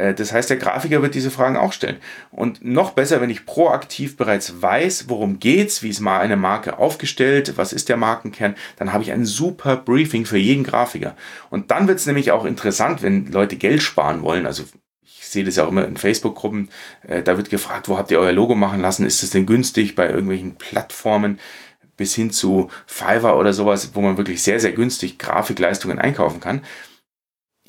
Äh, 0.00 0.14
das 0.14 0.32
heißt, 0.32 0.50
der 0.50 0.56
Grafiker 0.56 1.02
wird 1.02 1.14
diese 1.14 1.30
Fragen 1.30 1.56
auch 1.56 1.72
stellen. 1.72 1.96
Und 2.30 2.64
noch 2.64 2.92
besser, 2.92 3.20
wenn 3.20 3.30
ich 3.30 3.46
proaktiv 3.46 4.16
bereits 4.16 4.62
weiß, 4.62 5.08
worum 5.08 5.38
geht's, 5.38 5.82
wie 5.82 5.90
ist 5.90 6.00
mal 6.00 6.20
eine 6.20 6.36
Marke 6.36 6.78
aufgestellt, 6.78 7.52
was 7.56 7.72
ist 7.72 7.88
der 7.88 7.96
Markenkern, 7.96 8.54
dann 8.76 8.92
habe 8.92 9.04
ich 9.04 9.12
ein 9.12 9.26
super 9.26 9.76
Briefing 9.76 10.24
für 10.24 10.38
jeden 10.38 10.64
Grafiker. 10.64 11.14
Und 11.50 11.70
dann 11.70 11.86
wird 11.86 11.98
es 11.98 12.06
nämlich 12.06 12.32
auch 12.32 12.44
interessant, 12.44 13.02
wenn 13.02 13.30
Leute 13.30 13.56
Geld 13.56 13.82
sparen 13.82 14.22
wollen. 14.22 14.46
Also 14.46 14.64
ich 15.04 15.26
sehe 15.26 15.44
das 15.44 15.56
ja 15.56 15.64
auch 15.64 15.68
immer 15.68 15.86
in 15.86 15.96
Facebook-Gruppen, 15.96 16.70
äh, 17.06 17.22
da 17.22 17.36
wird 17.36 17.50
gefragt, 17.50 17.88
wo 17.88 17.98
habt 17.98 18.10
ihr 18.10 18.18
euer 18.18 18.32
Logo 18.32 18.54
machen 18.54 18.80
lassen? 18.80 19.06
Ist 19.06 19.22
das 19.22 19.30
denn 19.30 19.46
günstig 19.46 19.94
bei 19.94 20.08
irgendwelchen 20.08 20.56
Plattformen? 20.56 21.38
bis 21.96 22.14
hin 22.14 22.30
zu 22.30 22.70
Fiverr 22.86 23.36
oder 23.36 23.52
sowas, 23.52 23.90
wo 23.92 24.00
man 24.00 24.16
wirklich 24.16 24.42
sehr, 24.42 24.58
sehr 24.58 24.72
günstig 24.72 25.18
Grafikleistungen 25.18 25.98
einkaufen 25.98 26.40
kann. 26.40 26.62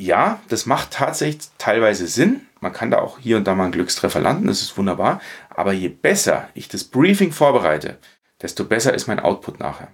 Ja, 0.01 0.41
das 0.47 0.65
macht 0.65 0.89
tatsächlich 0.89 1.49
teilweise 1.59 2.07
Sinn. 2.07 2.41
Man 2.59 2.73
kann 2.73 2.89
da 2.89 2.97
auch 2.97 3.19
hier 3.19 3.37
und 3.37 3.45
da 3.45 3.53
mal 3.53 3.65
einen 3.65 3.71
Glückstreffer 3.71 4.19
landen, 4.19 4.47
das 4.47 4.63
ist 4.63 4.75
wunderbar. 4.75 5.21
Aber 5.51 5.73
je 5.73 5.89
besser 5.89 6.49
ich 6.55 6.67
das 6.67 6.85
Briefing 6.85 7.31
vorbereite, 7.31 7.99
desto 8.41 8.65
besser 8.65 8.95
ist 8.95 9.05
mein 9.05 9.19
Output 9.19 9.59
nachher. 9.59 9.89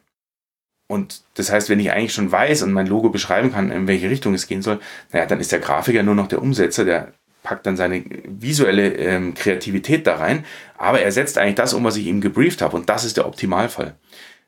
Und 0.87 1.23
das 1.33 1.51
heißt, 1.51 1.67
wenn 1.67 1.81
ich 1.81 1.91
eigentlich 1.91 2.13
schon 2.13 2.31
weiß 2.31 2.61
und 2.61 2.71
mein 2.71 2.87
Logo 2.87 3.09
beschreiben 3.09 3.51
kann, 3.51 3.69
in 3.69 3.85
welche 3.87 4.09
Richtung 4.09 4.33
es 4.33 4.47
gehen 4.47 4.61
soll, 4.61 4.79
naja, 5.11 5.25
dann 5.25 5.41
ist 5.41 5.51
der 5.51 5.59
Grafiker 5.59 6.03
nur 6.03 6.15
noch 6.15 6.27
der 6.27 6.41
Umsetzer, 6.41 6.85
der 6.85 7.11
packt 7.43 7.65
dann 7.65 7.75
seine 7.75 8.01
visuelle 8.23 8.93
ähm, 8.93 9.33
Kreativität 9.33 10.07
da 10.07 10.15
rein, 10.15 10.45
aber 10.77 11.01
er 11.01 11.11
setzt 11.11 11.37
eigentlich 11.37 11.55
das 11.55 11.73
um, 11.73 11.83
was 11.83 11.97
ich 11.97 12.05
ihm 12.05 12.21
gebrieft 12.21 12.61
habe 12.61 12.77
und 12.77 12.87
das 12.87 13.03
ist 13.03 13.17
der 13.17 13.27
Optimalfall. 13.27 13.95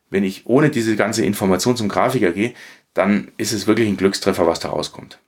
Wenn 0.09 0.23
ich 0.23 0.45
ohne 0.45 0.69
diese 0.69 0.95
ganze 0.95 1.25
Information 1.25 1.75
zum 1.75 1.89
Grafiker 1.89 2.31
gehe, 2.31 2.53
dann 2.93 3.33
ist 3.35 3.51
es 3.51 3.67
wirklich 3.67 3.89
ein 3.89 3.97
Glückstreffer, 3.97 4.47
was 4.47 4.61
da 4.61 4.69
rauskommt. 4.69 5.19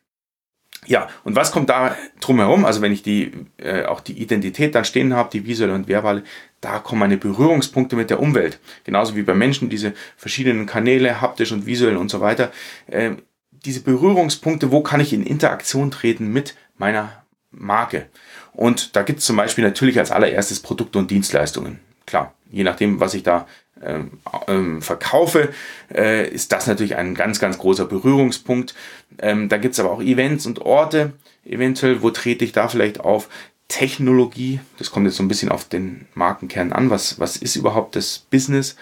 Ja, 0.87 1.09
und 1.23 1.35
was 1.35 1.51
kommt 1.51 1.69
da 1.69 1.95
drumherum? 2.19 2.65
Also 2.65 2.81
wenn 2.81 2.91
ich 2.91 3.03
die, 3.03 3.31
äh, 3.57 3.85
auch 3.85 4.01
die 4.01 4.19
Identität 4.19 4.73
dann 4.73 4.83
stehen 4.83 5.13
habe, 5.13 5.29
die 5.31 5.45
visuelle 5.45 5.73
und 5.73 5.87
verbale, 5.87 6.23
da 6.59 6.79
kommen 6.79 6.99
meine 6.99 7.17
Berührungspunkte 7.17 7.95
mit 7.95 8.09
der 8.09 8.19
Umwelt. 8.19 8.59
Genauso 8.83 9.15
wie 9.15 9.21
bei 9.21 9.35
Menschen, 9.35 9.69
diese 9.69 9.93
verschiedenen 10.17 10.65
Kanäle, 10.65 11.21
haptisch 11.21 11.51
und 11.51 11.67
visuell 11.67 11.97
und 11.97 12.09
so 12.09 12.19
weiter. 12.19 12.51
Äh, 12.87 13.11
diese 13.51 13.81
Berührungspunkte, 13.81 14.71
wo 14.71 14.81
kann 14.81 14.99
ich 15.01 15.13
in 15.13 15.23
Interaktion 15.23 15.91
treten 15.91 16.33
mit 16.33 16.55
meiner 16.77 17.23
Marke. 17.51 18.07
Und 18.53 18.95
da 18.95 19.03
gibt 19.03 19.19
es 19.19 19.25
zum 19.25 19.35
Beispiel 19.35 19.63
natürlich 19.63 19.99
als 19.99 20.11
allererstes 20.11 20.61
Produkte 20.61 20.97
und 20.97 21.11
Dienstleistungen. 21.11 21.79
Klar, 22.07 22.33
je 22.49 22.63
nachdem, 22.63 22.99
was 22.99 23.13
ich 23.13 23.23
da 23.23 23.47
ähm, 23.83 24.11
ähm, 24.47 24.81
verkaufe, 24.81 25.49
äh, 25.93 26.29
ist 26.29 26.51
das 26.51 26.67
natürlich 26.67 26.95
ein 26.95 27.15
ganz, 27.15 27.39
ganz 27.39 27.57
großer 27.57 27.85
Berührungspunkt. 27.85 28.75
Ähm, 29.19 29.49
da 29.49 29.57
gibt 29.57 29.73
es 29.73 29.79
aber 29.79 29.91
auch 29.91 30.01
Events 30.01 30.45
und 30.45 30.59
Orte, 30.59 31.13
eventuell, 31.45 32.01
wo 32.01 32.11
trete 32.11 32.45
ich 32.45 32.51
da 32.51 32.67
vielleicht 32.67 32.99
auf? 32.99 33.29
Technologie, 33.67 34.59
das 34.79 34.91
kommt 34.91 35.05
jetzt 35.05 35.15
so 35.15 35.23
ein 35.23 35.29
bisschen 35.29 35.49
auf 35.49 35.63
den 35.63 36.05
Markenkern 36.13 36.73
an. 36.73 36.89
Was, 36.89 37.19
was 37.19 37.37
ist 37.37 37.55
überhaupt 37.55 37.95
das 37.95 38.19
Business? 38.19 38.75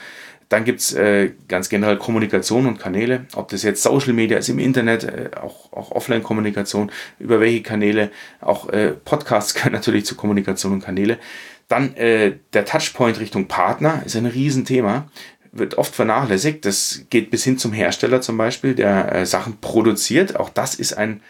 Dann 0.49 0.65
gibt's 0.65 0.93
äh, 0.93 1.31
ganz 1.47 1.69
generell 1.69 1.97
Kommunikation 1.97 2.65
und 2.65 2.79
Kanäle, 2.79 3.27
ob 3.35 3.49
das 3.49 3.61
jetzt 3.61 3.83
Social 3.83 4.13
Media 4.13 4.39
ist, 4.39 4.49
im 4.49 4.57
Internet, 4.57 5.03
äh, 5.03 5.29
auch, 5.39 5.71
auch 5.71 5.91
Offline-Kommunikation, 5.91 6.91
über 7.19 7.39
welche 7.39 7.61
Kanäle, 7.61 8.09
auch 8.41 8.67
äh, 8.69 8.93
Podcasts 8.93 9.53
gehören 9.53 9.73
natürlich 9.73 10.05
zu 10.05 10.15
Kommunikation 10.15 10.73
und 10.73 10.83
Kanäle. 10.83 11.19
Dann 11.69 11.95
äh, 11.95 12.37
der 12.53 12.65
Touchpoint 12.65 13.19
Richtung 13.19 13.47
Partner 13.47 14.01
ist 14.05 14.15
ein 14.15 14.25
Riesenthema, 14.25 15.07
wird 15.51 15.77
oft 15.77 15.95
vernachlässigt. 15.95 16.65
Das 16.65 17.05
geht 17.09 17.31
bis 17.31 17.43
hin 17.43 17.57
zum 17.57 17.71
Hersteller 17.71 18.21
zum 18.21 18.37
Beispiel, 18.37 18.75
der 18.75 19.13
äh, 19.13 19.25
Sachen 19.25 19.61
produziert. 19.61 20.35
Auch 20.35 20.49
das 20.49 20.75
ist 20.75 20.93
ein, 20.93 21.21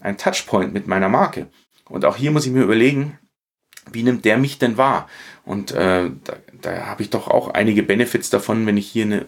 ein 0.00 0.18
Touchpoint 0.18 0.72
mit 0.72 0.86
meiner 0.86 1.08
Marke. 1.08 1.48
Und 1.88 2.04
auch 2.04 2.16
hier 2.16 2.30
muss 2.30 2.46
ich 2.46 2.52
mir 2.52 2.62
überlegen, 2.62 3.18
wie 3.90 4.02
nimmt 4.02 4.24
der 4.24 4.36
mich 4.36 4.58
denn 4.58 4.76
wahr? 4.76 5.08
Und 5.44 5.72
äh, 5.72 6.10
da, 6.24 6.36
da 6.60 6.86
habe 6.86 7.02
ich 7.02 7.10
doch 7.10 7.28
auch 7.28 7.48
einige 7.48 7.82
Benefits 7.82 8.28
davon, 8.28 8.66
wenn 8.66 8.76
ich 8.76 8.88
hier 8.88 9.04
eine 9.04 9.20
äh, 9.22 9.26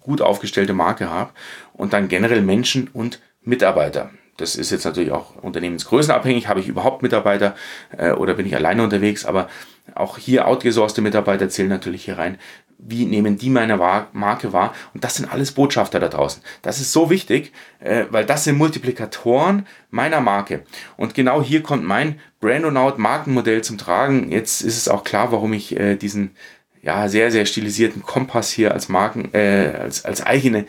gut 0.00 0.22
aufgestellte 0.22 0.72
Marke 0.72 1.10
habe 1.10 1.32
und 1.74 1.92
dann 1.92 2.08
generell 2.08 2.40
Menschen 2.40 2.88
und 2.92 3.20
Mitarbeiter. 3.42 4.10
Das 4.38 4.56
ist 4.56 4.70
jetzt 4.70 4.84
natürlich 4.84 5.12
auch 5.12 5.34
unternehmensgrößenabhängig. 5.36 6.48
Habe 6.48 6.60
ich 6.60 6.68
überhaupt 6.68 7.02
Mitarbeiter 7.02 7.54
äh, 7.96 8.12
oder 8.12 8.34
bin 8.34 8.46
ich 8.46 8.54
alleine 8.54 8.82
unterwegs? 8.82 9.24
Aber 9.24 9.48
auch 9.96 10.18
hier 10.18 10.46
outgesourcete 10.46 11.00
Mitarbeiter 11.00 11.48
zählen 11.48 11.68
natürlich 11.68 12.04
hier 12.04 12.18
rein 12.18 12.38
wie 12.78 13.06
nehmen 13.06 13.38
die 13.38 13.50
meine 13.50 13.76
Marke 13.76 14.52
wahr? 14.52 14.74
Und 14.94 15.04
das 15.04 15.16
sind 15.16 15.32
alles 15.32 15.52
Botschafter 15.52 16.00
da 16.00 16.08
draußen. 16.08 16.42
Das 16.62 16.80
ist 16.80 16.92
so 16.92 17.10
wichtig, 17.10 17.52
äh, 17.80 18.04
weil 18.10 18.26
das 18.26 18.44
sind 18.44 18.58
Multiplikatoren 18.58 19.66
meiner 19.90 20.20
Marke. 20.20 20.64
Und 20.96 21.14
genau 21.14 21.42
hier 21.42 21.62
kommt 21.62 21.84
mein 21.84 22.20
Brandonaut 22.40 22.98
Markenmodell 22.98 23.62
zum 23.62 23.78
Tragen. 23.78 24.30
Jetzt 24.30 24.60
ist 24.60 24.76
es 24.76 24.88
auch 24.88 25.04
klar, 25.04 25.32
warum 25.32 25.52
ich 25.52 25.78
äh, 25.78 25.96
diesen 25.96 26.36
ja, 26.82 27.08
sehr, 27.08 27.30
sehr 27.30 27.46
stilisierten 27.46 28.02
Kompass 28.02 28.50
hier 28.50 28.72
als 28.72 28.88
Marken, 28.88 29.32
äh, 29.32 29.72
als, 29.80 30.04
als 30.04 30.24
eigene 30.24 30.66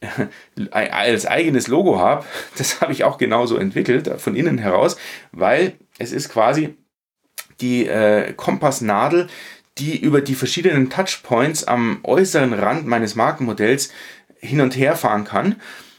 als 0.70 1.24
eigenes 1.24 1.66
Logo 1.68 1.98
habe. 1.98 2.26
Das 2.58 2.82
habe 2.82 2.92
ich 2.92 3.04
auch 3.04 3.16
genauso 3.16 3.56
entwickelt, 3.56 4.10
von 4.18 4.36
innen 4.36 4.58
heraus, 4.58 4.96
weil 5.32 5.74
es 5.98 6.12
ist 6.12 6.28
quasi 6.28 6.76
die 7.60 7.86
äh, 7.86 8.32
Kompassnadel, 8.32 9.28
die 9.78 9.98
über 9.98 10.20
die 10.20 10.34
verschiedenen 10.34 10.90
Touchpoints 10.90 11.64
am 11.64 12.00
äußeren 12.04 12.52
Rand 12.52 12.86
meines 12.86 13.14
Markenmodells 13.14 13.90
hin 14.38 14.60
und 14.60 14.76
her 14.76 14.96
fahren 14.96 15.24
kann. 15.24 15.56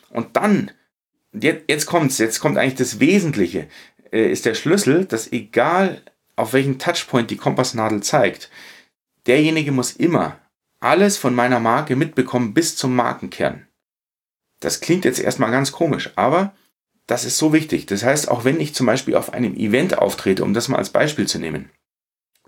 Und 0.09 0.37
dann, 0.37 0.71
jetzt 1.33 1.85
kommt's, 1.85 2.17
jetzt 2.17 2.39
kommt 2.39 2.57
eigentlich 2.57 2.75
das 2.75 2.99
Wesentliche, 2.99 3.67
äh, 4.11 4.31
ist 4.31 4.45
der 4.45 4.53
Schlüssel, 4.53 5.05
dass 5.05 5.31
egal 5.31 6.01
auf 6.35 6.53
welchen 6.53 6.79
Touchpoint 6.79 7.31
die 7.31 7.37
Kompassnadel 7.37 8.01
zeigt, 8.01 8.49
derjenige 9.25 9.71
muss 9.71 9.91
immer 9.91 10.39
alles 10.79 11.17
von 11.17 11.33
meiner 11.33 11.59
Marke 11.59 11.95
mitbekommen 11.95 12.53
bis 12.53 12.75
zum 12.75 12.95
Markenkern. 12.95 13.67
Das 14.59 14.79
klingt 14.79 15.05
jetzt 15.05 15.19
erstmal 15.19 15.51
ganz 15.51 15.71
komisch, 15.71 16.11
aber 16.15 16.53
das 17.07 17.25
ist 17.25 17.37
so 17.37 17.53
wichtig. 17.53 17.85
Das 17.85 18.03
heißt, 18.03 18.29
auch 18.29 18.45
wenn 18.45 18.59
ich 18.59 18.73
zum 18.73 18.85
Beispiel 18.85 19.15
auf 19.15 19.33
einem 19.33 19.55
Event 19.55 19.97
auftrete, 19.97 20.43
um 20.43 20.53
das 20.53 20.67
mal 20.67 20.77
als 20.77 20.89
Beispiel 20.89 21.27
zu 21.27 21.39
nehmen, 21.39 21.69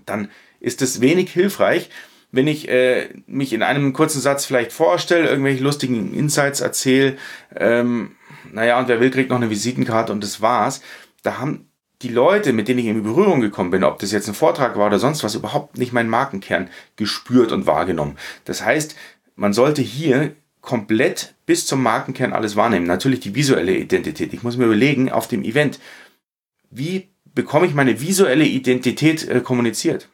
dann 0.05 0.29
ist 0.59 0.81
es 0.81 1.01
wenig 1.01 1.31
hilfreich, 1.31 1.89
wenn 2.31 2.47
ich 2.47 2.67
äh, 2.67 3.09
mich 3.25 3.53
in 3.53 3.63
einem 3.63 3.93
kurzen 3.93 4.19
Satz 4.19 4.45
vielleicht 4.45 4.73
vorstelle, 4.73 5.29
irgendwelche 5.29 5.63
lustigen 5.63 6.13
Insights 6.13 6.59
erzähle, 6.59 7.17
ähm, 7.55 8.15
naja, 8.51 8.79
und 8.79 8.87
wer 8.87 8.99
will, 8.99 9.11
kriegt 9.11 9.29
noch 9.29 9.37
eine 9.37 9.49
Visitenkarte 9.49 10.11
und 10.11 10.23
das 10.23 10.41
war's. 10.41 10.81
Da 11.23 11.37
haben 11.37 11.69
die 12.01 12.09
Leute, 12.09 12.53
mit 12.53 12.67
denen 12.67 12.79
ich 12.79 12.85
in 12.85 13.03
Berührung 13.03 13.41
gekommen 13.41 13.71
bin, 13.71 13.83
ob 13.83 13.99
das 13.99 14.11
jetzt 14.11 14.27
ein 14.27 14.35
Vortrag 14.35 14.77
war 14.77 14.87
oder 14.87 14.99
sonst 14.99 15.23
was, 15.23 15.35
überhaupt 15.35 15.77
nicht 15.77 15.93
meinen 15.93 16.09
Markenkern 16.09 16.69
gespürt 16.95 17.51
und 17.51 17.65
wahrgenommen. 17.65 18.17
Das 18.45 18.63
heißt, 18.63 18.95
man 19.35 19.53
sollte 19.53 19.81
hier 19.81 20.35
komplett 20.67 21.33
bis 21.45 21.65
zum 21.65 21.81
Markenkern 21.81 22.33
alles 22.33 22.57
wahrnehmen. 22.57 22.85
Natürlich 22.85 23.21
die 23.21 23.33
visuelle 23.33 23.73
Identität. 23.73 24.33
Ich 24.33 24.43
muss 24.43 24.57
mir 24.57 24.65
überlegen, 24.65 25.09
auf 25.09 25.29
dem 25.29 25.45
Event, 25.45 25.79
wie 26.69 27.07
bekomme 27.33 27.67
ich 27.67 27.73
meine 27.73 28.01
visuelle 28.01 28.43
Identität 28.43 29.25
äh, 29.29 29.39
kommuniziert? 29.39 30.09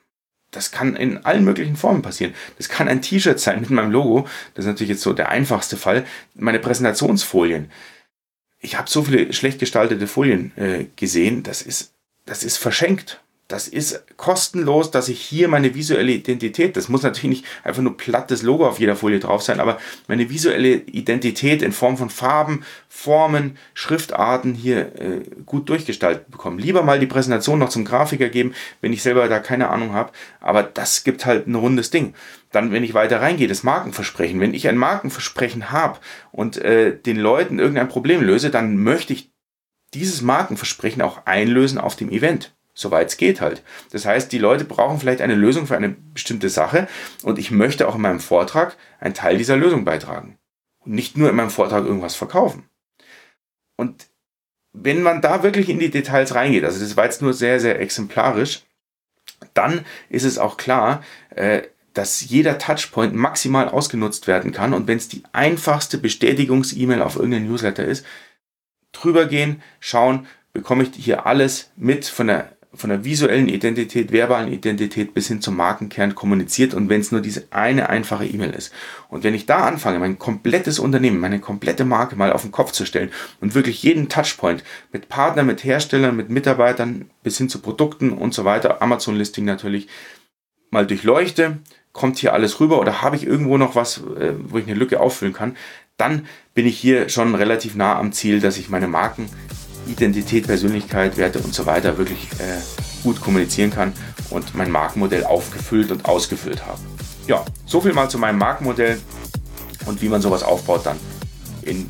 das 0.52 0.70
kann 0.70 0.96
in 0.96 1.26
allen 1.26 1.44
möglichen 1.44 1.76
Formen 1.76 2.04
passieren. 2.04 2.36
Das 2.60 2.70
kann 2.70 2.88
ein 2.88 3.02
T-Shirt 3.02 3.40
sein 3.40 3.62
mit 3.62 3.72
meinem 3.72 3.90
Logo. 3.90 4.28
Das 4.54 4.66
ist 4.66 4.70
natürlich 4.70 4.92
jetzt 4.92 5.02
so 5.02 5.12
der 5.12 5.30
einfachste 5.30 5.78
Fall. 5.78 6.06
Meine 6.36 6.60
Präsentationsfolien. 6.60 7.72
Ich 8.60 8.78
habe 8.78 8.88
so 8.88 9.02
viele 9.02 9.34
schlecht 9.34 9.58
gestaltete 9.58 10.06
Folien 10.06 10.56
äh, 10.56 10.86
gesehen. 10.96 11.42
Das 11.42 11.64
ist, 11.64 11.96
das 12.28 12.44
ist 12.44 12.58
verschenkt 12.58 13.23
das 13.50 13.68
ist 13.68 14.06
kostenlos, 14.16 14.90
dass 14.90 15.10
ich 15.10 15.22
hier 15.22 15.48
meine 15.48 15.76
visuelle 15.76 16.14
Identität, 16.14 16.78
das 16.78 16.88
muss 16.88 17.04
natürlich 17.04 17.42
nicht 17.42 17.46
einfach 17.64 17.82
nur 17.82 17.98
plattes 17.98 18.42
Logo 18.42 18.68
auf 18.68 18.80
jeder 18.80 18.96
Folie 18.96 19.20
drauf 19.20 19.44
sein, 19.44 19.60
aber 19.60 19.78
meine 20.08 20.30
visuelle 20.30 20.76
Identität 20.76 21.62
in 21.62 21.74
Form 21.74 21.98
von 21.98 22.10
Farben, 22.10 22.64
Formen, 22.88 23.58
Schriftarten 23.74 24.54
hier 24.54 25.00
äh, 25.00 25.22
gut 25.46 25.68
durchgestaltet 25.68 26.32
bekommen. 26.32 26.58
Lieber 26.58 26.84
mal 26.84 27.00
die 27.00 27.06
Präsentation 27.06 27.60
noch 27.60 27.70
zum 27.70 27.86
Grafiker 27.86 28.30
geben, 28.30 28.54
wenn 28.82 28.94
ich 28.94 29.04
selber 29.04 29.28
da 29.28 29.40
keine 29.40 29.70
Ahnung 29.70 29.94
habe, 29.94 30.14
aber 30.40 30.64
das 30.64 31.04
gibt 31.04 31.26
halt 31.26 31.46
ein 31.46 31.56
rundes 31.56 31.92
Ding. 31.92 32.14
Dann, 32.52 32.72
wenn 32.72 32.84
ich 32.84 32.94
weiter 32.94 33.20
reingehe, 33.20 33.48
das 33.48 33.64
Markenversprechen. 33.64 34.40
Wenn 34.40 34.54
ich 34.54 34.68
ein 34.68 34.78
Markenversprechen 34.78 35.72
habe 35.72 36.00
und 36.32 36.58
äh, 36.58 36.98
den 36.98 37.18
Leuten 37.18 37.60
irgendein 37.60 37.90
Problem 37.90 38.22
löse, 38.22 38.52
dann 38.52 38.78
möchte 38.78 39.14
ich 39.14 39.32
dieses 39.94 40.22
Markenversprechen 40.22 41.02
auch 41.02 41.26
einlösen 41.26 41.78
auf 41.78 41.96
dem 41.96 42.10
Event 42.10 42.54
soweit 42.74 43.10
es 43.10 43.18
geht 43.18 43.42
halt. 43.42 43.64
Das 43.92 44.06
heißt, 44.06 44.32
die 44.32 44.40
Leute 44.40 44.66
brauchen 44.66 45.00
vielleicht 45.00 45.22
eine 45.22 45.36
Lösung 45.36 45.68
für 45.68 45.76
eine 45.76 45.90
bestimmte 45.90 46.50
Sache 46.50 46.88
und 47.24 47.40
ich 47.40 47.52
möchte 47.52 47.88
auch 47.88 47.96
in 47.96 48.02
meinem 48.02 48.20
Vortrag 48.20 48.76
einen 49.00 49.14
Teil 49.14 49.38
dieser 49.38 49.58
Lösung 49.58 49.86
beitragen. 49.86 50.38
Und 50.80 50.94
nicht 50.94 51.18
nur 51.18 51.30
in 51.30 51.36
meinem 51.36 51.50
Vortrag 51.50 51.86
irgendwas 51.86 52.16
verkaufen. 52.16 52.68
Und 53.78 54.08
wenn 54.74 55.02
man 55.02 55.22
da 55.22 55.44
wirklich 55.44 55.70
in 55.70 55.80
die 55.80 55.92
Details 55.92 56.36
reingeht, 56.36 56.66
also 56.66 56.80
das 56.80 56.98
war 56.98 57.06
jetzt 57.06 57.22
nur 57.22 57.34
sehr, 57.34 57.60
sehr 57.60 57.80
exemplarisch, 57.80 58.64
dann 59.54 59.86
ist 60.10 60.24
es 60.24 60.38
auch 60.38 60.58
klar, 60.58 61.04
äh, 61.30 61.64
dass 61.94 62.28
jeder 62.28 62.58
Touchpoint 62.58 63.14
maximal 63.14 63.70
ausgenutzt 63.70 64.26
werden 64.28 64.52
kann 64.52 64.74
und 64.74 64.88
wenn 64.88 64.98
es 64.98 65.10
die 65.10 65.24
einfachste 65.32 66.00
Bestätigungs-E-Mail 66.00 67.04
auf 67.04 67.16
irgendeinem 67.16 67.48
Newsletter 67.48 67.86
ist, 67.86 68.04
drüber 68.92 69.28
gehen, 69.28 69.62
schauen, 69.80 70.28
bekomme 70.54 70.84
ich 70.84 70.90
hier 70.96 71.26
alles 71.26 71.72
mit 71.76 72.06
von 72.06 72.28
der 72.28 72.56
von 72.76 72.90
der 72.90 73.04
visuellen 73.04 73.48
Identität, 73.48 74.12
verbalen 74.12 74.52
Identität 74.52 75.14
bis 75.14 75.28
hin 75.28 75.42
zum 75.42 75.56
Markenkern 75.56 76.16
kommuniziert 76.16 76.74
und 76.74 76.90
wenn 76.90 77.02
es 77.02 77.12
nur 77.12 77.22
diese 77.22 77.46
eine 77.52 77.90
einfache 77.90 78.26
E-Mail 78.26 78.52
ist. 78.52 78.74
Und 79.10 79.24
wenn 79.24 79.36
ich 79.36 79.46
da 79.46 79.66
anfange, 79.66 80.00
mein 80.00 80.18
komplettes 80.18 80.80
Unternehmen, 80.80 81.20
meine 81.20 81.40
komplette 81.40 81.86
Marke 81.86 82.16
mal 82.16 82.34
auf 82.34 82.42
den 82.42 82.52
Kopf 82.52 82.72
zu 82.72 82.86
stellen 82.86 83.12
und 83.42 83.54
wirklich 83.54 83.84
jeden 83.84 84.10
Touchpoint 84.10 84.64
mit 84.92 85.08
Partnern, 85.08 85.46
mit 85.46 85.64
Herstellern, 85.64 86.16
mit 86.16 86.30
Mitarbeitern 86.30 87.10
bis 87.22 87.38
hin 87.38 87.50
zu 87.50 87.60
Produkten 87.60 88.12
und 88.12 88.34
so 88.34 88.44
weiter, 88.44 88.82
Amazon-Listing 88.82 89.46
natürlich, 89.46 89.88
mal 90.72 90.88
durchleuchte, 90.88 91.60
kommt 91.92 92.18
hier 92.18 92.34
alles 92.34 92.60
rüber 92.60 92.80
oder 92.80 93.04
habe 93.04 93.16
ich 93.16 93.26
irgendwo 93.26 93.58
noch 93.58 93.76
was, 93.76 94.00
äh, 94.20 94.34
wo 94.40 94.58
ich 94.58 94.66
eine 94.66 94.74
Lücke 94.74 95.00
auffüllen 95.00 95.34
kann, 95.34 95.56
dann 95.98 96.26
bin 96.56 96.66
ich 96.66 96.78
hier 96.78 97.10
schon 97.10 97.36
relativ 97.36 97.76
nah 97.76 97.98
am 97.98 98.12
Ziel, 98.12 98.40
dass 98.40 98.58
ich 98.58 98.70
meine 98.70 98.88
Marken 98.88 99.30
Identität, 99.88 100.48
Persönlichkeit, 100.48 101.18
Werte 101.18 101.40
und 101.40 101.54
so 101.54 101.66
weiter 101.66 101.98
wirklich 101.98 102.30
äh, 102.40 102.62
gut 103.04 103.22
kommunizieren 103.22 103.72
kann 103.72 103.94
und 104.30 104.56
mein 104.56 104.72
Markenmodell 104.72 105.26
aufgefüllt 105.26 105.92
und 105.92 106.06
ausgefüllt 106.06 106.66
habe. 106.66 106.80
Ja, 107.28 107.44
so 107.66 107.82
viel 107.82 107.94
mal 107.94 108.10
zu 108.10 108.18
meinem 108.18 108.38
Markenmodell 108.38 109.00
und 109.86 110.02
wie 110.02 110.10
man 110.10 110.22
sowas 110.22 110.44
aufbaut 110.44 110.86
dann 110.86 110.98
in 111.62 111.90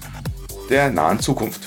der 0.70 0.92
nahen 0.92 1.20
Zukunft. 1.20 1.62